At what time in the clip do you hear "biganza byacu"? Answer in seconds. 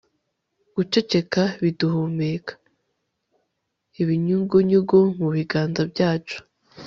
5.35-6.37